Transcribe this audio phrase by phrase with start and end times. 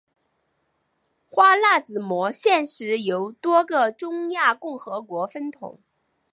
[1.29, 5.79] 花剌子模现时由多个中亚共和国分统。